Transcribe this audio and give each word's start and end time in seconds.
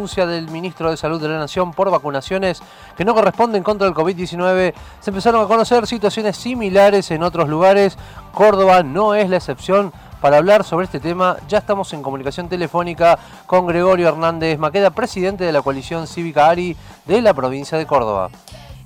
denuncia 0.00 0.24
del 0.24 0.48
ministro 0.48 0.90
de 0.90 0.96
Salud 0.96 1.20
de 1.20 1.28
la 1.28 1.38
Nación 1.38 1.72
por 1.72 1.90
vacunaciones 1.90 2.62
que 2.96 3.04
no 3.04 3.12
corresponden 3.12 3.62
contra 3.62 3.86
el 3.86 3.92
COVID-19, 3.92 4.72
se 4.98 5.10
empezaron 5.10 5.44
a 5.44 5.46
conocer 5.46 5.86
situaciones 5.86 6.38
similares 6.38 7.10
en 7.10 7.22
otros 7.22 7.50
lugares. 7.50 7.98
Córdoba 8.32 8.82
no 8.82 9.14
es 9.14 9.28
la 9.28 9.36
excepción. 9.36 9.92
Para 10.22 10.38
hablar 10.38 10.64
sobre 10.64 10.86
este 10.86 11.00
tema, 11.00 11.36
ya 11.48 11.58
estamos 11.58 11.92
en 11.92 12.02
comunicación 12.02 12.48
telefónica 12.48 13.18
con 13.44 13.66
Gregorio 13.66 14.08
Hernández 14.08 14.58
Maqueda, 14.58 14.90
presidente 14.90 15.44
de 15.44 15.52
la 15.52 15.60
coalición 15.60 16.06
cívica 16.06 16.48
ARI 16.48 16.74
de 17.04 17.20
la 17.20 17.34
provincia 17.34 17.76
de 17.76 17.86
Córdoba. 17.86 18.30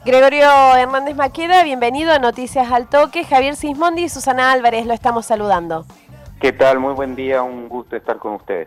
Gregorio 0.04 0.74
Hernández 0.76 1.14
Maqueda, 1.14 1.62
bienvenido 1.62 2.12
a 2.12 2.18
Noticias 2.18 2.72
al 2.72 2.88
Toque. 2.88 3.24
Javier 3.24 3.54
Sismondi 3.54 4.04
y 4.04 4.08
Susana 4.08 4.50
Álvarez 4.50 4.84
lo 4.86 4.94
estamos 4.94 5.26
saludando. 5.26 5.86
¿Qué 6.40 6.52
tal? 6.52 6.80
Muy 6.80 6.94
buen 6.94 7.14
día, 7.14 7.42
un 7.42 7.68
gusto 7.68 7.94
estar 7.94 8.18
con 8.18 8.34
ustedes. 8.34 8.66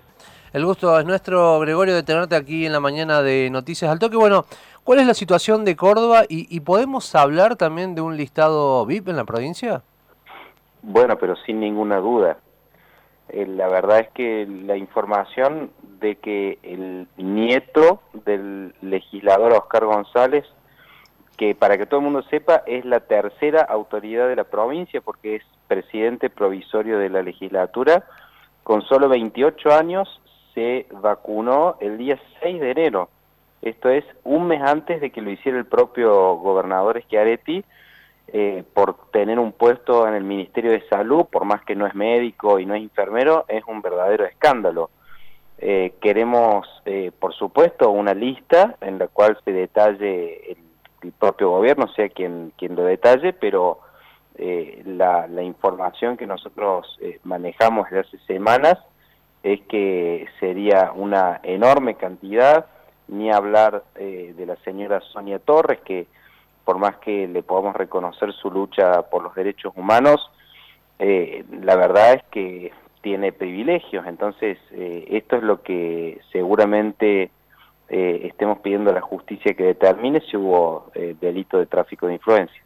El 0.58 0.66
gusto 0.66 1.00
es 1.00 1.06
nuestro, 1.06 1.60
Gregorio, 1.60 1.94
de 1.94 2.02
tenerte 2.02 2.36
aquí 2.36 2.66
en 2.66 2.72
la 2.72 2.80
mañana 2.80 3.22
de 3.22 3.48
Noticias 3.52 3.92
al 3.92 4.00
Toque. 4.00 4.18
Bueno, 4.18 4.46
¿cuál 4.84 4.98
es 4.98 5.06
la 5.06 5.14
situación 5.14 5.64
de 5.66 5.76
Córdoba 5.76 6.24
y, 6.28 6.60
podemos 6.62 7.14
hablar 7.14 7.58
también 7.58 7.94
de 7.94 8.02
un 8.02 8.18
listado 8.18 8.84
VIP 8.88 9.10
en 9.10 9.18
la 9.18 9.24
provincia? 9.24 9.84
Bueno, 10.82 11.16
pero 11.20 11.36
sin 11.46 11.60
ninguna 11.60 11.98
duda. 11.98 12.40
Eh, 13.30 13.46
la 13.46 13.68
verdad 13.68 14.00
es 14.00 14.10
que 14.16 14.48
la 14.48 14.76
información 14.76 15.70
de 16.00 16.16
que 16.16 16.58
el 16.64 17.08
nieto 17.18 18.02
del 18.26 18.74
legislador 18.82 19.54
Oscar 19.54 19.86
González 19.86 20.44
que 21.38 21.54
para 21.54 21.78
que 21.78 21.86
todo 21.86 22.00
el 22.00 22.06
mundo 22.06 22.24
sepa 22.32 22.64
es 22.66 22.84
la 22.84 23.02
tercera 23.02 23.62
autoridad 23.62 24.28
de 24.28 24.36
la 24.36 24.46
provincia 24.46 25.02
porque 25.02 25.36
es 25.36 25.44
presidente 25.68 26.32
provisorio 26.32 26.98
de 26.98 27.12
la 27.12 27.22
legislatura. 27.22 28.06
Con 28.64 28.82
solo 28.82 29.08
28 29.08 29.72
años 29.72 30.20
se 30.58 30.88
vacunó 30.90 31.78
el 31.82 32.00
día 32.00 32.20
6 32.42 32.60
de 32.60 32.72
enero. 32.72 33.10
Esto 33.62 33.90
es 33.90 34.04
un 34.24 34.48
mes 34.48 34.60
antes 34.64 35.00
de 35.00 35.12
que 35.12 35.22
lo 35.22 35.30
hiciera 35.30 35.60
el 35.60 35.68
propio 35.68 36.36
gobernador 36.38 37.00
Schiaretti 37.04 37.64
eh, 38.30 38.64
por 38.74 39.12
tener 39.12 39.38
un 39.38 39.52
puesto 39.52 40.08
en 40.08 40.16
el 40.16 40.24
Ministerio 40.24 40.72
de 40.72 40.82
Salud, 40.90 41.26
por 41.26 41.46
más 41.46 41.62
que 41.64 41.76
no 41.76 41.86
es 41.86 41.94
médico 41.94 42.58
y 42.58 42.66
no 42.66 42.74
es 42.74 42.82
enfermero, 42.82 43.46
es 43.48 43.64
un 43.68 43.84
verdadero 43.84 44.26
escándalo. 44.26 44.90
Eh, 45.60 45.94
queremos, 46.02 46.68
eh, 46.86 47.12
por 47.20 47.36
supuesto, 47.36 47.92
una 47.92 48.16
lista 48.16 48.78
en 48.82 48.98
la 48.98 49.10
cual 49.10 49.38
se 49.46 49.52
detalle 49.52 50.58
el 51.04 51.12
propio 51.12 51.52
gobierno 51.52 51.88
sea 51.90 52.10
quien, 52.10 52.52
quien 52.58 52.76
lo 52.76 52.84
detalle, 52.84 53.32
pero 53.32 53.82
eh, 54.40 54.82
la, 54.86 55.28
información 55.44 56.18
que 56.18 56.26
nosotros 56.26 56.98
eh, 57.02 57.20
manejamos 57.24 57.90
desde 57.92 58.08
hace 58.08 58.18
semanas 58.26 58.80
es 59.44 59.62
que 59.62 60.28
sería 60.40 60.92
una 60.94 61.40
enorme 61.44 61.96
cantidad, 61.96 62.66
ni 63.08 63.32
hablar 63.32 63.84
eh, 63.96 64.34
de 64.36 64.46
la 64.46 64.56
señora 64.58 65.02
Sonia 65.14 65.40
Torres, 65.40 65.80
que 65.86 66.08
por 66.66 66.78
más 66.78 66.98
que 66.98 67.28
le 67.28 67.44
podamos 67.44 67.76
reconocer 67.76 68.34
su 68.34 68.52
lucha 68.52 69.04
por 69.04 69.24
los 69.24 69.34
derechos 69.36 69.74
humanos, 69.76 70.30
la 71.00 71.76
verdad 71.76 72.16
es 72.16 72.24
que 72.32 72.74
tiene 73.02 73.32
privilegios, 73.32 74.06
entonces 74.06 74.58
esto 74.72 75.38
es 75.38 75.44
lo 75.44 75.62
que 75.62 76.20
seguramente 76.32 77.30
eh, 77.90 78.22
estemos 78.26 78.60
pidiendo 78.60 78.92
a 78.92 78.94
la 78.94 79.02
justicia 79.02 79.54
que 79.54 79.64
determine 79.64 80.20
si 80.30 80.36
hubo 80.36 80.92
eh, 80.94 81.16
delito 81.22 81.58
de 81.58 81.68
tráfico 81.68 82.08
de 82.08 82.16
influencia. 82.16 82.62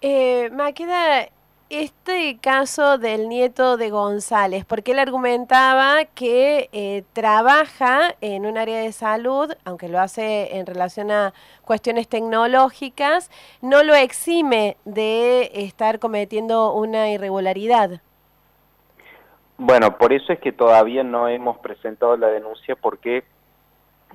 Eh, 0.00 0.48
queda 0.76 1.28
este 1.70 2.38
caso 2.40 2.98
del 2.98 3.28
nieto 3.28 3.76
de 3.76 3.90
González, 3.90 4.64
porque 4.64 4.92
él 4.92 4.98
argumentaba 4.98 6.04
que 6.04 6.68
eh, 6.72 7.04
trabaja 7.12 8.14
en 8.20 8.46
un 8.46 8.58
área 8.58 8.78
de 8.80 8.92
salud, 8.92 9.52
aunque 9.64 9.88
lo 9.88 9.98
hace 9.98 10.58
en 10.58 10.66
relación 10.66 11.10
a 11.10 11.32
cuestiones 11.64 12.08
tecnológicas, 12.08 13.30
no 13.62 13.82
lo 13.82 13.94
exime 13.94 14.76
de 14.84 15.50
estar 15.54 15.98
cometiendo 15.98 16.72
una 16.72 17.10
irregularidad. 17.10 18.00
Bueno, 19.56 19.98
por 19.98 20.12
eso 20.12 20.32
es 20.32 20.40
que 20.40 20.52
todavía 20.52 21.04
no 21.04 21.28
hemos 21.28 21.58
presentado 21.58 22.16
la 22.16 22.28
denuncia 22.28 22.76
porque 22.76 23.24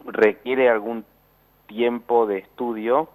requiere 0.06 0.70
algún 0.70 1.06
tiempo 1.68 2.26
de 2.26 2.40
estudio 2.40 3.10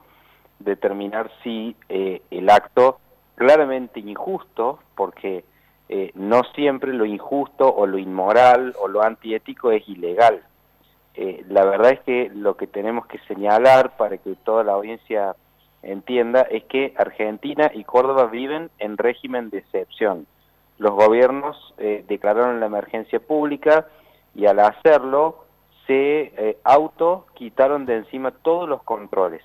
determinar 0.59 1.31
si 1.43 1.77
eh, 1.89 2.23
el 2.31 2.49
acto 2.49 2.99
claramente 3.35 4.01
injusto, 4.01 4.79
porque 4.95 5.45
eh, 5.89 6.11
no 6.15 6.43
siempre 6.55 6.93
lo 6.93 7.05
injusto 7.05 7.73
o 7.73 7.87
lo 7.87 7.99
inmoral 7.99 8.75
o 8.81 8.89
lo 8.89 9.03
antiético 9.03 9.71
es 9.71 9.89
ilegal. 9.89 10.43
Eh, 11.15 11.45
la 11.49 11.65
verdad 11.65 11.93
es 11.93 12.01
que 12.01 12.31
lo 12.35 12.57
que 12.57 12.67
tenemos 12.67 13.07
que 13.07 13.19
señalar 13.29 13.97
para 13.97 14.19
que 14.19 14.35
toda 14.45 14.65
la 14.65 14.73
audiencia 14.73 15.37
entienda 15.83 16.43
es 16.43 16.65
que 16.65 16.95
Argentina 16.97 17.71
y 17.73 17.85
Córdoba 17.85 18.27
viven 18.27 18.71
en 18.79 18.97
régimen 18.97 19.51
de 19.51 19.59
excepción. 19.59 20.27
Los 20.79 20.93
gobiernos 20.93 21.75
declararon 21.77 22.59
la 22.59 22.67
emergencia 22.67 23.21
pública 23.21 23.87
y 24.35 24.47
al 24.47 24.59
hacerlo 24.59 25.45
se 25.87 26.33
eh, 26.37 26.59
auto 26.65 27.27
quitaron 27.35 27.87
de 27.87 27.97
encima 27.97 28.31
todos 28.31 28.69
los 28.69 28.83
controles. 28.83 29.43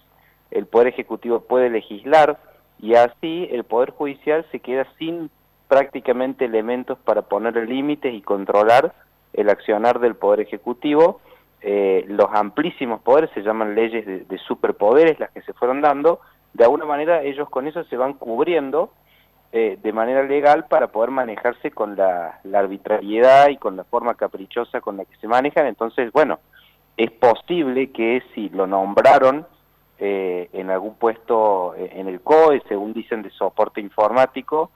El 0.51 0.65
Poder 0.65 0.87
Ejecutivo 0.87 1.41
puede 1.41 1.69
legislar 1.69 2.39
y 2.79 2.95
así 2.95 3.47
el 3.51 3.63
Poder 3.63 3.91
Judicial 3.91 4.45
se 4.51 4.59
queda 4.59 4.87
sin 4.97 5.29
prácticamente 5.67 6.45
elementos 6.45 6.97
para 6.99 7.23
poner 7.23 7.55
límites 7.67 8.13
y 8.13 8.21
controlar 8.21 8.93
el 9.33 9.49
accionar 9.49 9.99
del 9.99 10.15
Poder 10.15 10.39
Ejecutivo. 10.41 11.21
Eh, 11.61 12.05
los 12.07 12.27
amplísimos 12.31 13.01
poderes 13.01 13.29
se 13.33 13.41
llaman 13.41 13.75
leyes 13.75 14.05
de, 14.05 14.19
de 14.21 14.37
superpoderes 14.39 15.19
las 15.19 15.31
que 15.31 15.41
se 15.41 15.53
fueron 15.53 15.81
dando. 15.81 16.21
De 16.53 16.63
alguna 16.63 16.85
manera 16.85 17.21
ellos 17.21 17.49
con 17.49 17.67
eso 17.67 17.83
se 17.83 17.97
van 17.97 18.13
cubriendo 18.13 18.91
eh, 19.51 19.79
de 19.81 19.93
manera 19.93 20.21
legal 20.21 20.65
para 20.69 20.89
poder 20.89 21.09
manejarse 21.09 21.71
con 21.71 21.95
la, 21.95 22.39
arbitrariedad 22.53 23.49
y 23.49 23.57
con 23.57 23.75
la 23.75 23.83
forma 23.83 24.13
caprichosa 24.13 24.79
con 24.79 24.97
la 24.97 25.05
que 25.05 25.15
se 25.17 25.27
manejan. 25.27 25.65
Entonces, 25.65 26.11
bueno, 26.11 26.39
es 26.97 27.09
posible 27.09 27.91
que 27.91 28.21
si 28.35 28.49
lo 28.49 28.67
nombraron 28.67 29.47
eh, 29.99 30.49
en 30.53 30.69
algún 30.69 30.95
puesto 30.95 31.75
eh, 31.75 31.91
en 31.93 32.07
el 32.07 32.21
COE, 32.21 32.61
según 32.67 32.93
dicen 32.93 33.21
de 33.21 33.29
soporte 33.31 33.81
informático, 33.81 34.71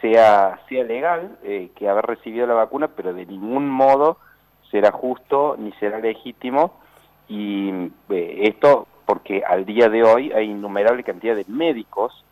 sea, 0.00 0.60
sea 0.68 0.84
legal 0.84 1.36
que 1.74 1.88
haber 1.88 2.06
recibido 2.06 2.46
la 2.46 2.54
vacuna, 2.54 2.86
pero 2.86 3.12
de 3.12 3.26
ningún 3.26 3.68
modo 3.68 4.18
será 4.70 4.92
justo 4.92 5.56
ni 5.58 5.72
será 5.72 5.98
legítimo. 5.98 6.74
Y 7.28 7.90
esto 8.08 8.86
porque 9.06 9.42
al 9.44 9.64
día 9.64 9.88
de 9.88 10.04
hoy 10.04 10.30
hay 10.30 10.50
innumerable 10.50 11.02
cantidad 11.02 11.34
de 11.34 11.44
médicos 11.48 12.24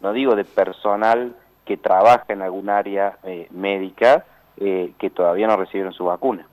no 0.00 0.12
digo 0.12 0.36
de 0.36 0.44
personal 0.44 1.34
que 1.64 1.76
trabaja 1.76 2.24
en 2.28 2.42
algún 2.42 2.68
área 2.68 3.18
eh, 3.24 3.48
médica 3.50 4.24
eh, 4.58 4.92
que 4.98 5.10
todavía 5.10 5.46
no 5.46 5.56
recibieron 5.56 5.92
su 5.92 6.04
vacuna. 6.04 6.46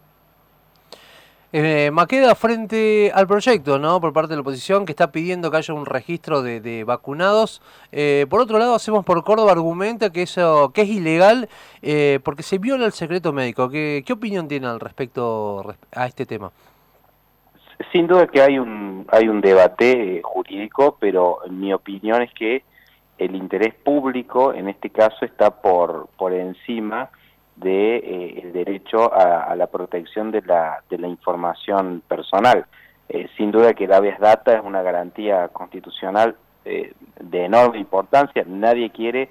Eh, 1.53 1.91
Maqueda 1.91 2.33
frente 2.33 3.11
al 3.13 3.27
proyecto, 3.27 3.77
¿no? 3.77 4.01
Por 4.01 4.11
parte 4.11 4.29
de 4.29 4.37
la 4.37 4.41
oposición 4.41 4.85
que 4.85 4.91
está 4.91 5.11
pidiendo 5.11 5.51
que 5.51 5.57
haya 5.57 5.73
un 5.73 5.85
registro 5.85 6.41
de, 6.41 6.83
vacunados. 6.83 7.61
Eh, 7.91 8.25
por 8.29 8.41
otro 8.41 8.57
lado, 8.57 8.73
Hacemos 8.73 9.05
por 9.05 9.23
Córdoba 9.23 9.51
argumenta 9.51 10.11
que 10.11 10.23
eso 10.23 10.71
que 10.73 10.81
es 10.81 10.89
ilegal 10.89 11.47
porque 12.23 12.41
se 12.41 12.57
viola 12.57 12.85
el 12.85 12.91
secreto 12.91 13.31
médico. 13.31 13.69
¿Qué, 13.69 14.03
¿Qué 14.05 14.13
opinión 14.13 14.47
tiene 14.47 14.65
al 14.65 14.79
respecto 14.79 15.75
a 15.95 16.07
este 16.07 16.25
tema? 16.25 16.51
Sin 17.91 18.07
duda 18.07 18.27
que 18.27 18.41
hay 18.41 18.57
un 18.57 19.05
hay 19.09 19.27
un 19.27 19.39
debate 19.39 20.21
jurídico, 20.23 20.97
pero 20.99 21.39
mi 21.49 21.71
opinión 21.71 22.23
es 22.23 22.33
que 22.33 22.63
el 23.17 23.35
interés 23.35 23.75
público 23.75 24.53
en 24.53 24.69
este 24.69 24.89
caso 24.89 25.23
está 25.25 25.61
por, 25.61 26.07
por 26.17 26.33
encima 26.33 27.09
de, 27.55 27.97
eh, 27.97 28.41
el 28.43 28.53
derecho 28.53 29.13
a, 29.13 29.55
la 29.55 29.67
protección 29.67 30.31
de 30.31 30.41
la, 30.41 30.83
de 30.89 30.97
la 30.97 31.07
información 31.07 32.01
personal. 32.07 32.65
Eh, 33.09 33.27
sin 33.38 33.51
duda 33.51 33.73
que 33.73 33.88
la 33.88 33.97
habeas 33.97 34.19
data 34.19 34.53
es 34.55 34.63
una 34.63 34.81
garantía 34.81 35.50
constitucional 35.50 36.35
eh, 36.65 36.94
de 37.19 37.45
enorme 37.45 37.79
importancia. 37.79 38.44
Nadie 38.47 38.89
quiere 38.91 39.29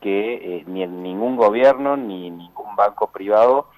que 0.00 0.64
ni 0.66 0.84
ningún 0.86 1.36
gobierno 1.36 1.96
ni 1.96 2.30
ningún 2.30 2.74
banco 2.74 3.08
privado 3.12 3.68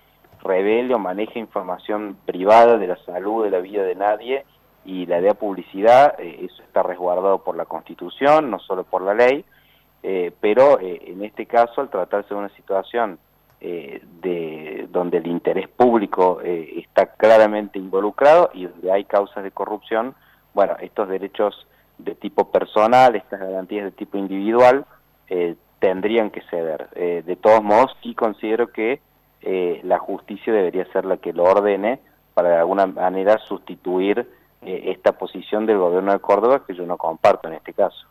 revele 0.42 0.94
o 0.94 0.98
maneje 0.98 1.38
información 1.38 2.16
privada 2.24 2.78
de 2.78 2.86
la 2.86 2.96
salud, 3.04 3.44
de 3.44 3.50
la 3.50 3.60
vida 3.60 3.82
de 3.82 3.94
nadie 3.94 4.44
y 4.84 5.06
la 5.06 5.20
de 5.20 5.34
publicidad, 5.34 6.18
eso 6.18 6.62
está 6.62 6.82
resguardado 6.82 7.38
por 7.38 7.56
la 7.56 7.64
Constitución, 7.64 8.50
no 8.50 8.58
solo 8.58 8.84
por 8.84 9.02
la 9.02 9.14
ley, 9.14 9.44
eh, 10.06 10.32
pero 10.38 10.78
eh, 10.80 11.00
en 11.06 11.24
este 11.24 11.46
caso, 11.46 11.80
al 11.80 11.88
tratarse 11.88 12.34
de 12.34 12.40
una 12.40 12.50
situación 12.50 13.18
eh, 13.66 14.02
de, 14.20 14.86
donde 14.90 15.18
el 15.18 15.26
interés 15.26 15.68
público 15.68 16.40
está 16.42 17.06
claramente 17.14 17.78
involucrado 17.78 18.50
y 18.52 18.66
donde 18.66 18.92
hay 18.92 19.04
causas 19.04 19.42
de 19.42 19.50
corrupción, 19.50 20.14
bueno, 20.52 20.76
estos 20.80 21.08
derechos 21.08 21.66
de 21.98 22.14
tipo 22.14 22.50
personal, 22.50 23.16
estas 23.16 23.40
garantías 23.40 23.84
de 23.86 23.90
tipo 23.92 24.18
individual, 24.18 24.84
tendrían 25.78 26.30
que 26.30 26.42
ceder. 26.42 26.88
de 26.90 27.36
todos 27.36 27.62
modos, 27.62 27.96
sí 28.02 28.14
considero 28.14 28.70
que 28.70 29.00
la 29.82 29.98
justicia 29.98 30.52
debería 30.52 30.84
ser 30.92 31.04
la 31.04 31.16
que 31.16 31.32
lo 31.32 31.44
ordene, 31.44 32.00
para 32.34 32.50
de 32.50 32.56
alguna 32.56 32.86
manera 32.86 33.38
sustituir 33.38 34.28
eh, 34.62 34.92
esta 34.92 35.12
posición 35.12 35.66
del 35.66 35.78
gobierno 35.78 36.12
de 36.12 36.18
Córdoba 36.18 36.64
que 36.66 36.74
yo 36.74 36.84
no 36.84 36.98
comparto 36.98 37.48
en 37.48 37.54
este 37.54 37.72
caso. 37.72 38.06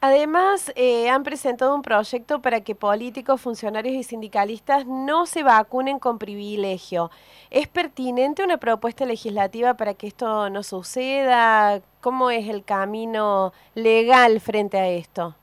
Además, 0.00 0.72
eh, 0.76 1.08
han 1.08 1.22
presentado 1.22 1.74
un 1.74 1.82
proyecto 1.82 2.42
para 2.42 2.60
que 2.60 2.74
políticos, 2.74 3.40
funcionarios 3.40 3.94
y 3.94 4.02
sindicalistas 4.02 4.86
no 4.86 5.24
se 5.24 5.42
vacunen 5.42 5.98
con 5.98 6.18
privilegio. 6.18 7.10
¿Es 7.50 7.66
pertinente 7.66 8.44
una 8.44 8.58
propuesta 8.58 9.06
legislativa 9.06 9.74
para 9.74 9.94
que 9.94 10.06
esto 10.06 10.50
no 10.50 10.62
suceda? 10.62 11.80
¿Cómo 12.02 12.30
es 12.30 12.48
el 12.48 12.62
camino 12.62 13.52
legal 13.74 14.40
frente 14.40 14.78
a 14.78 14.88
esto? 14.88 15.34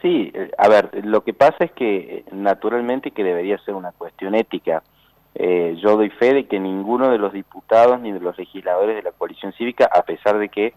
Sí, 0.00 0.30
eh, 0.32 0.50
a 0.56 0.68
ver, 0.68 1.04
lo 1.04 1.24
que 1.24 1.34
pasa 1.34 1.64
es 1.64 1.72
que 1.72 2.24
naturalmente 2.30 3.10
que 3.10 3.24
debería 3.24 3.58
ser 3.64 3.74
una 3.74 3.90
cuestión 3.90 4.34
ética. 4.34 4.82
Eh, 5.34 5.76
yo 5.82 5.96
doy 5.96 6.10
fe 6.10 6.32
de 6.32 6.46
que 6.46 6.60
ninguno 6.60 7.10
de 7.10 7.18
los 7.18 7.32
diputados 7.32 8.00
ni 8.00 8.12
de 8.12 8.20
los 8.20 8.38
legisladores 8.38 8.94
de 8.94 9.02
la 9.02 9.10
coalición 9.10 9.52
cívica, 9.54 9.90
a 9.92 10.02
pesar 10.02 10.38
de 10.38 10.48
que 10.48 10.74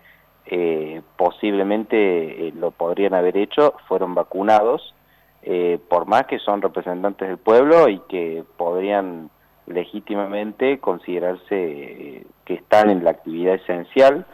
eh, 0.50 1.02
posiblemente 1.18 2.48
eh, 2.48 2.54
lo 2.56 2.72
podrían 2.72 3.14
haber 3.14 3.36
hecho, 3.36 3.74
fueron 3.90 4.16
vacunados, 4.16 4.96
eh, 5.44 5.78
por 5.90 6.06
más 6.06 6.26
que 6.26 6.40
son 6.40 6.62
representantes 6.62 7.28
del 7.28 7.38
pueblo 7.38 7.90
y 7.90 8.00
que 8.08 8.46
podrían 8.56 9.30
legítimamente 9.66 10.80
considerarse 10.80 12.26
que 12.46 12.54
están 12.54 12.90
en 12.90 13.04
la 13.04 13.12
actividad 13.12 13.56
esencial, 13.56 14.26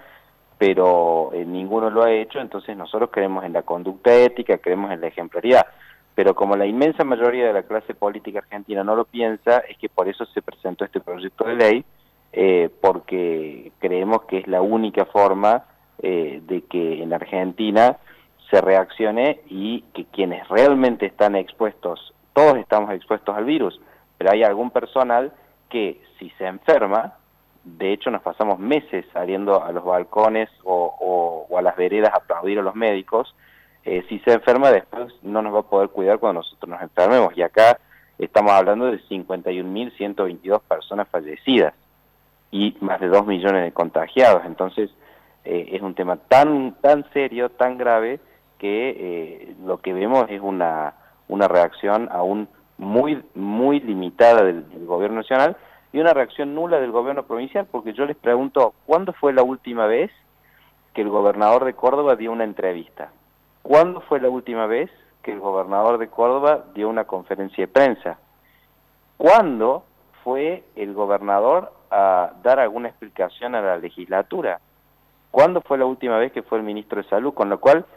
pero 0.60 1.32
ninguno 1.34 1.90
lo 1.90 2.04
ha 2.04 2.12
hecho, 2.12 2.40
entonces 2.40 2.78
nosotros 2.78 3.10
creemos 3.12 3.44
en 3.44 3.54
la 3.54 3.64
conducta 3.64 4.14
ética, 4.14 4.60
creemos 4.60 4.92
en 4.92 5.02
la 5.02 5.08
ejemplaridad. 5.08 5.66
Pero 6.14 6.36
como 6.36 6.56
la 6.56 6.68
inmensa 6.68 7.04
mayoría 7.04 7.48
de 7.48 7.54
la 7.54 7.64
clase 7.64 7.96
política 7.96 8.40
argentina 8.40 8.84
no 8.84 8.96
lo 8.96 9.06
piensa, 9.06 9.64
es 9.68 9.80
que 9.80 9.90
por 9.90 10.08
eso 10.08 10.26
se 10.28 10.44
presentó 10.44 10.86
este 10.86 11.00
proyecto 11.00 11.46
de 11.46 11.56
ley, 11.56 11.86
porque 12.80 13.72
creemos 13.80 14.22
que 14.26 14.38
es 14.38 14.48
la 14.48 14.62
única 14.62 15.06
forma 15.06 15.66
eh, 16.06 16.42
de 16.44 16.64
que 16.64 17.02
en 17.02 17.14
Argentina 17.14 17.96
se 18.52 18.60
reaccione 18.60 19.40
y 19.48 19.86
que 19.94 20.04
quienes 20.04 20.46
realmente 20.50 21.06
están 21.06 21.38
expuestos, 21.38 22.14
todos 22.34 22.58
estamos 22.58 22.92
expuestos 22.92 23.34
al 23.34 23.46
virus, 23.46 23.80
pero 24.18 24.32
hay 24.32 24.44
algún 24.44 24.70
personal 24.70 25.32
que 25.70 26.02
si 26.20 26.30
se 26.32 26.46
enferma, 26.46 27.14
de 27.64 27.94
hecho 27.94 28.12
nos 28.12 28.22
pasamos 28.22 28.60
meses 28.60 29.06
saliendo 29.14 29.64
a 29.64 29.72
los 29.72 29.86
balcones 29.86 30.50
o, 30.66 31.48
a 31.58 31.62
las 31.62 31.78
veredas 31.78 32.14
a 32.14 32.18
aplaudir 32.18 32.60
a 32.60 32.64
los 32.64 32.76
médicos, 32.76 33.34
eh, 33.86 34.04
si 34.10 34.20
se 34.20 34.34
enferma 34.34 34.72
después 34.72 35.14
no 35.22 35.42
nos 35.42 35.56
va 35.56 35.60
a 35.60 35.70
poder 35.70 35.88
cuidar 35.88 36.20
cuando 36.20 36.42
nosotros 36.42 36.70
nos 36.70 36.82
enfermemos. 36.82 37.38
Y 37.38 37.44
acá 37.44 37.80
estamos 38.20 38.52
hablando 38.52 38.92
de 38.92 39.00
51.122 39.04 40.60
personas 40.64 41.08
fallecidas 41.08 41.74
y 42.52 42.76
más 42.82 43.00
de 43.00 43.08
2 43.08 43.26
millones 43.26 43.64
de 43.64 43.72
contagiados. 43.72 44.44
Entonces, 44.46 44.90
eh, 45.46 45.70
es 45.72 45.82
un 45.82 45.96
tema 45.96 46.18
tan, 46.18 46.76
tan 46.82 47.06
serio, 47.12 47.50
tan 47.50 47.78
grave, 47.78 48.20
que 48.58 48.90
eh, 48.90 49.56
lo 49.66 49.80
que 49.80 49.94
vemos 49.94 50.26
es 50.30 50.42
una, 50.42 50.94
una 51.28 51.48
reacción 51.48 52.08
aún 52.12 52.48
muy, 52.78 53.24
muy 53.36 53.80
limitada 53.80 54.44
del, 54.44 54.66
gobierno 54.86 55.18
nacional 55.18 55.58
y 55.92 56.00
una 56.00 56.14
reacción 56.14 56.56
nula 56.56 56.80
del 56.80 56.92
gobierno 56.92 57.24
provincial, 57.24 57.68
porque 57.70 57.94
yo 57.94 58.06
les 58.06 58.16
pregunto, 58.16 58.74
¿cuándo 58.86 59.14
fue 59.14 59.34
la 59.34 59.44
última 59.44 59.86
vez 59.86 60.12
que 60.94 61.02
el 61.02 61.10
gobernador 61.10 61.66
de 61.66 61.74
Córdoba 61.74 62.16
dio 62.16 62.32
una 62.32 62.44
entrevista? 62.44 63.12
¿Cuándo 63.62 64.02
fue 64.02 64.20
la 64.20 64.30
última 64.30 64.66
vez 64.66 64.90
que 65.22 65.32
el 65.32 65.40
gobernador 65.40 65.98
de 65.98 66.08
Córdoba 66.08 66.66
dio 66.74 66.90
una 66.90 67.06
conferencia 67.06 67.64
de 67.64 67.72
prensa? 67.72 68.18
¿Cuándo 69.18 69.86
fue 70.24 70.64
el 70.76 70.94
gobernador 70.94 71.72
a 71.92 72.34
dar 72.44 72.60
alguna 72.60 72.90
explicación 72.90 73.56
a 73.56 73.62
la 73.62 73.78
legislatura? 73.78 74.60
¿Cuándo 75.34 75.62
fue 75.62 75.80
la 75.80 75.88
última 75.88 76.20
vez 76.20 76.32
que 76.32 76.44
fue 76.44 76.60
el 76.60 76.64
ministro 76.64 77.02
de 77.02 77.10
Salud? 77.10 77.34
Con 77.34 77.50
lo 77.50 77.60
cual, 77.60 77.88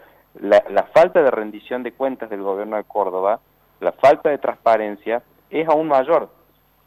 la, 0.41 0.89
falta 0.91 1.21
de 1.21 1.29
rendición 1.29 1.83
de 1.83 1.91
cuentas 1.91 2.31
del 2.31 2.41
gobierno 2.41 2.77
de 2.77 2.83
Córdoba, 2.83 3.41
la 3.79 3.91
falta 3.91 4.31
de 4.31 4.39
transparencia, 4.39 5.21
es 5.51 5.69
aún 5.69 5.87
mayor. 5.87 6.31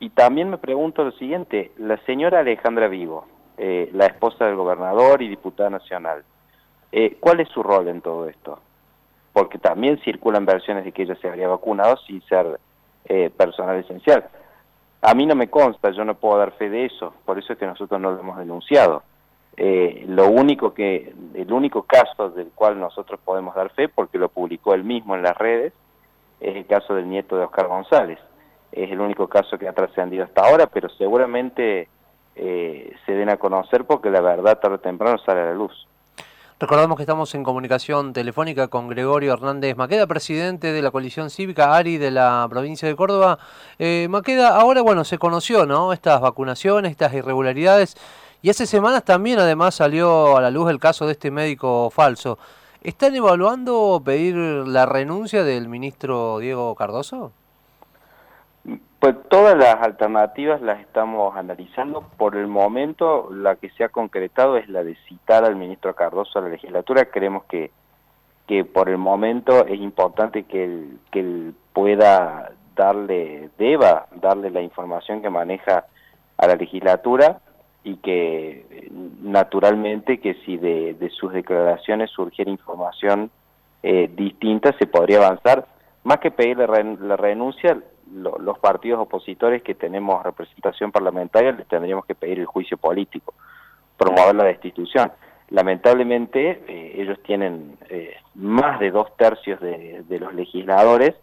Y 0.00 0.10
también 0.10 0.50
me 0.50 0.58
pregunto 0.58 1.04
lo 1.04 1.12
siguiente, 1.12 1.70
la 1.78 1.98
señora 1.98 2.40
Alejandra 2.40 2.88
Vigo, 2.88 3.26
eh, 3.58 3.90
la 3.92 4.06
esposa 4.06 4.44
del 4.44 4.56
gobernador 4.56 5.22
y 5.22 5.28
diputada 5.28 5.70
nacional, 5.70 6.24
eh, 6.90 7.16
¿cuál 7.20 7.38
es 7.38 7.48
su 7.50 7.62
rol 7.62 7.86
en 7.86 8.00
todo 8.00 8.28
esto? 8.28 8.58
Porque 9.32 9.58
también 9.58 10.00
circulan 10.00 10.46
versiones 10.46 10.84
de 10.84 10.90
que 10.90 11.02
ella 11.04 11.14
se 11.22 11.28
habría 11.28 11.46
vacunado 11.46 11.96
sin 12.08 12.22
ser 12.22 12.58
eh, 13.04 13.30
personal 13.30 13.76
esencial. 13.76 14.28
A 15.00 15.14
mí 15.14 15.26
no 15.26 15.36
me 15.36 15.48
consta, 15.48 15.92
yo 15.92 16.04
no 16.04 16.16
puedo 16.16 16.38
dar 16.38 16.50
fe 16.54 16.68
de 16.68 16.86
eso, 16.86 17.14
por 17.24 17.38
eso 17.38 17.52
es 17.52 17.58
que 17.60 17.66
nosotros 17.66 18.00
no 18.00 18.10
lo 18.10 18.18
hemos 18.18 18.36
denunciado. 18.36 19.04
Eh, 19.56 20.04
lo 20.08 20.28
único 20.28 20.72
que, 20.72 21.12
el 21.34 21.52
único 21.52 21.82
caso 21.82 22.30
del 22.30 22.48
cual 22.54 22.78
nosotros 22.78 23.20
podemos 23.24 23.54
dar 23.54 23.70
fe, 23.70 23.88
porque 23.88 24.18
lo 24.18 24.28
publicó 24.28 24.74
él 24.74 24.84
mismo 24.84 25.14
en 25.14 25.22
las 25.22 25.36
redes, 25.36 25.72
es 26.40 26.56
el 26.56 26.66
caso 26.66 26.94
del 26.94 27.08
nieto 27.08 27.36
de 27.36 27.44
Oscar 27.44 27.66
González. 27.66 28.18
Es 28.72 28.90
el 28.90 29.00
único 29.00 29.28
caso 29.28 29.58
que 29.58 29.68
ha 29.68 29.72
trascendido 29.72 30.24
hasta 30.24 30.42
ahora, 30.42 30.66
pero 30.66 30.88
seguramente 30.90 31.88
eh, 32.36 32.94
se 33.04 33.12
den 33.12 33.28
a 33.28 33.36
conocer 33.36 33.84
porque 33.84 34.10
la 34.10 34.20
verdad 34.20 34.58
tarde 34.58 34.76
o 34.76 34.80
temprano 34.80 35.18
sale 35.18 35.40
a 35.40 35.46
la 35.46 35.54
luz. 35.54 35.86
Recordamos 36.60 36.96
que 36.96 37.04
estamos 37.04 37.34
en 37.34 37.42
comunicación 37.42 38.12
telefónica 38.12 38.68
con 38.68 38.86
Gregorio 38.88 39.32
Hernández 39.32 39.76
Maqueda, 39.76 40.06
presidente 40.06 40.72
de 40.72 40.82
la 40.82 40.90
coalición 40.90 41.30
cívica 41.30 41.74
ARI 41.74 41.96
de 41.96 42.10
la 42.10 42.46
provincia 42.50 42.86
de 42.86 42.94
Córdoba. 42.96 43.38
Eh, 43.78 44.08
Maqueda, 44.10 44.60
ahora 44.60 44.82
bueno, 44.82 45.04
se 45.04 45.16
conoció, 45.16 45.64
¿no? 45.64 45.94
Estas 45.94 46.20
vacunaciones, 46.20 46.90
estas 46.90 47.14
irregularidades. 47.14 47.96
Y 48.42 48.48
hace 48.48 48.66
semanas 48.66 49.04
también 49.04 49.38
además 49.38 49.74
salió 49.74 50.36
a 50.36 50.40
la 50.40 50.50
luz 50.50 50.70
el 50.70 50.80
caso 50.80 51.06
de 51.06 51.12
este 51.12 51.30
médico 51.30 51.90
falso. 51.90 52.38
¿Están 52.82 53.14
evaluando 53.14 54.00
pedir 54.02 54.34
la 54.36 54.86
renuncia 54.86 55.44
del 55.44 55.68
ministro 55.68 56.38
Diego 56.38 56.74
Cardoso? 56.74 57.32
Pues 58.98 59.16
todas 59.28 59.56
las 59.58 59.82
alternativas 59.82 60.62
las 60.62 60.80
estamos 60.80 61.36
analizando. 61.36 62.02
Por 62.16 62.36
el 62.36 62.46
momento 62.46 63.28
la 63.30 63.56
que 63.56 63.68
se 63.70 63.84
ha 63.84 63.90
concretado 63.90 64.56
es 64.56 64.66
la 64.70 64.84
de 64.84 64.96
citar 65.06 65.44
al 65.44 65.56
ministro 65.56 65.94
Cardoso 65.94 66.38
a 66.38 66.42
la 66.42 66.48
legislatura. 66.48 67.04
Creemos 67.06 67.44
que, 67.44 67.70
que 68.46 68.64
por 68.64 68.88
el 68.88 68.96
momento 68.96 69.66
es 69.66 69.78
importante 69.78 70.44
que 70.44 70.64
él, 70.64 70.98
que 71.10 71.20
él 71.20 71.54
pueda 71.74 72.52
darle, 72.74 73.50
deba 73.58 74.06
darle 74.16 74.50
la 74.50 74.62
información 74.62 75.20
que 75.20 75.28
maneja 75.28 75.84
a 76.38 76.46
la 76.46 76.56
legislatura 76.56 77.40
y 77.82 77.96
que 77.96 78.66
eh, 78.70 78.88
naturalmente 79.22 80.20
que 80.20 80.34
si 80.44 80.56
de, 80.56 81.10
sus 81.18 81.32
declaraciones 81.32 82.10
surgiera 82.10 82.50
información 82.50 83.30
eh, 83.82 84.10
distinta 84.14 84.74
se 84.78 84.86
podría 84.86 85.18
avanzar. 85.18 85.66
Más 86.04 86.18
que 86.18 86.30
pedir 86.30 86.56
la, 86.58 87.16
renuncia, 87.16 87.78
los 88.10 88.58
partidos 88.58 89.00
opositores 89.00 89.62
que 89.62 89.74
tenemos 89.74 90.22
representación 90.22 90.90
parlamentaria 90.92 91.52
les 91.52 91.66
tendríamos 91.68 92.06
que 92.06 92.14
pedir 92.14 92.38
el 92.38 92.46
juicio 92.46 92.78
político, 92.78 93.34
promover 93.98 94.34
la 94.34 94.44
destitución. 94.44 95.12
Lamentablemente 95.50 96.62
eh, 96.66 96.94
ellos 96.96 97.18
tienen 97.22 97.76
más 98.34 98.80
de 98.80 98.90
dos 98.90 99.14
tercios 99.16 99.60
de, 99.60 100.04
de 100.08 100.18
los 100.18 100.34
legisladores 100.34 101.14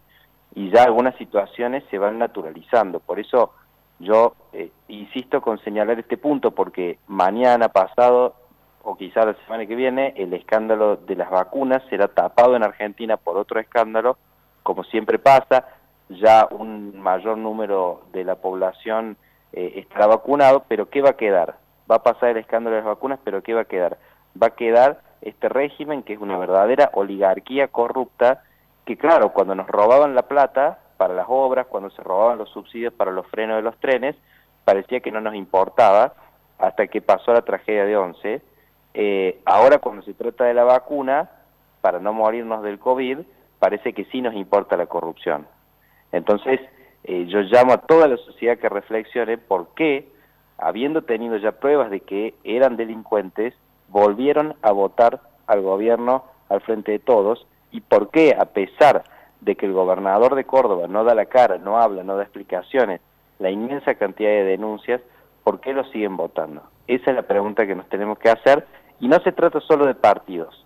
y 0.54 0.70
ya 0.70 0.84
algunas 0.84 1.16
situaciones 1.18 1.84
se 1.90 1.98
van 1.98 2.20
naturalizando. 2.20 3.00
Por 3.00 3.20
eso 3.20 3.54
yo 4.00 4.36
eh, 4.54 4.72
insisto 4.88 5.42
con 5.42 5.60
señalar 5.60 6.00
este 6.00 6.18
punto 6.18 6.52
porque 6.52 7.00
mañana 7.08 7.70
pasado 7.70 8.36
o 8.84 8.96
quizá 8.96 9.26
la 9.26 9.34
semana 9.44 9.66
que 9.66 9.76
viene 9.76 10.14
el 10.16 10.34
escándalo 10.34 10.96
de 10.96 11.16
las 11.16 11.30
vacunas 11.30 11.84
será 11.90 12.08
tapado 12.08 12.56
en 12.56 12.64
Argentina 12.64 13.18
por 13.18 13.38
otro 13.38 13.60
escándalo, 13.60 14.18
como 14.64 14.84
siempre 14.86 15.20
pasa, 15.20 15.68
ya 16.10 16.48
un 16.50 16.98
mayor 17.00 17.38
número 17.38 18.04
de 18.14 18.24
la 18.24 18.36
población 18.36 19.18
eh, 19.52 19.74
estará 19.76 20.08
vacunado, 20.08 20.64
pero 20.68 20.90
¿qué 20.90 21.02
va 21.02 21.12
a 21.12 21.18
quedar? 21.18 21.58
Va 21.90 21.98
a 21.98 22.04
pasar 22.04 22.30
el 22.30 22.38
escándalo 22.38 22.76
de 22.76 22.82
las 22.82 22.88
vacunas, 22.88 23.20
pero 23.24 23.44
¿qué 23.44 23.54
va 23.54 23.62
a 23.62 23.66
quedar? 23.66 23.98
Va 24.42 24.48
a 24.48 24.56
quedar 24.56 25.02
este 25.22 25.50
régimen 25.50 26.04
que 26.04 26.14
es 26.14 26.20
una 26.20 26.38
verdadera 26.38 26.90
oligarquía 26.94 27.68
corrupta 27.68 28.44
que 28.86 28.98
claro, 28.98 29.34
cuando 29.34 29.54
nos 29.54 29.68
robaban 29.68 30.16
la 30.16 30.24
plata, 30.24 30.80
para 30.98 31.14
las 31.14 31.28
obras, 31.30 31.68
cuando 31.68 31.90
se 31.92 32.04
robaban 32.04 32.38
los 32.38 32.50
subsidios 32.50 32.94
para 32.94 33.12
los 33.12 33.26
frenos 33.28 33.58
de 33.58 33.62
los 33.62 33.78
trenes, 33.78 34.16
parecía 34.66 35.00
que 35.00 35.12
no 35.12 35.22
nos 35.22 35.36
importaba 35.36 36.14
hasta 36.58 36.88
que 36.88 37.02
pasó 37.02 37.34
la 37.34 37.44
tragedia 37.44 37.86
de 37.86 37.98
Once. 37.98 38.42
Eh, 38.94 39.40
ahora 39.46 39.78
cuando 39.78 40.02
se 40.02 40.14
trata 40.14 40.46
de 40.46 40.54
la 40.54 40.64
vacuna, 40.64 41.30
para 41.82 42.00
no 42.00 42.14
morirnos 42.14 42.64
del 42.64 42.80
COVID, 42.80 43.20
parece 43.60 43.94
que 43.94 44.06
sí 44.06 44.22
nos 44.22 44.34
importa 44.34 44.76
la 44.76 44.88
corrupción. 44.88 45.48
Entonces, 46.12 46.60
eh, 47.04 47.26
yo 47.28 47.40
llamo 47.42 47.74
a 47.74 47.78
toda 47.78 48.08
la 48.08 48.18
sociedad 48.18 48.58
que 48.58 48.70
reflexione 48.70 49.38
por 49.38 49.74
qué, 49.76 50.10
habiendo 50.58 51.04
tenido 51.04 51.38
ya 51.38 51.54
pruebas 51.54 51.90
de 51.92 52.02
que 52.02 52.34
eran 52.44 52.76
delincuentes, 52.76 53.54
volvieron 53.88 54.56
a 54.62 54.72
votar 54.72 55.22
al 55.46 55.62
gobierno 55.62 56.26
al 56.50 56.62
frente 56.62 56.92
de 56.92 57.00
todos 57.00 57.46
y 57.72 57.82
por 57.82 58.10
qué, 58.10 58.36
a 58.38 58.46
pesar 58.46 59.04
de 59.42 59.56
que 59.56 59.66
el 59.66 59.74
gobernador 59.74 60.36
de 60.36 60.46
Córdoba 60.46 60.88
no 60.88 61.04
da 61.04 61.16
la 61.16 61.26
cara, 61.26 61.58
no 61.58 61.78
habla, 61.78 62.04
no 62.04 62.18
da 62.18 62.24
explicaciones, 62.24 63.02
la 63.40 63.50
inmensa 63.50 63.96
cantidad 63.96 64.30
de 64.30 64.44
denuncias, 64.44 65.02
¿por 65.44 65.60
qué 65.60 65.74
lo 65.74 65.84
siguen 65.86 66.18
votando? 66.18 66.64
Esa 66.88 67.12
es 67.12 67.16
la 67.16 67.24
pregunta 67.24 67.68
que 67.68 67.76
nos 67.76 67.88
tenemos 67.90 68.18
que 68.20 68.30
hacer 68.30 68.66
y 69.00 69.08
no 69.08 69.20
se 69.20 69.32
trata 69.32 69.60
solo 69.62 69.86
de 69.86 69.96
partidos, 69.96 70.66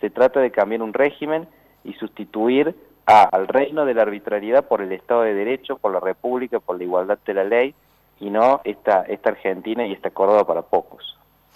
se 0.00 0.10
trata 0.10 0.40
de 0.40 0.50
cambiar 0.50 0.82
un 0.82 0.92
régimen 0.92 1.48
y 1.84 1.94
sustituir 1.94 2.74
al 3.06 3.48
reino 3.48 3.84
de 3.84 3.94
la 3.94 4.02
arbitrariedad 4.02 4.66
por 4.66 4.80
el 4.80 4.92
Estado 4.92 5.22
de 5.22 5.34
Derecho, 5.34 5.76
por 5.76 5.92
la 5.92 6.00
República, 6.00 6.60
por 6.60 6.78
la 6.78 6.84
igualdad 6.84 7.18
de 7.26 7.34
la 7.34 7.44
ley 7.44 7.74
y 8.20 8.30
no 8.30 8.60
esta, 8.64 9.02
esta 9.02 9.30
Argentina 9.30 9.84
y 9.84 9.92
esta 9.92 10.10
Córdoba 10.10 10.46
para 10.46 10.62
pocos. 10.62 11.18